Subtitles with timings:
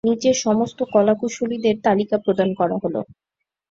[0.07, 3.01] নিচে সমস্ত কলাকুশলীদের তালিকা প্রদান করা হলো।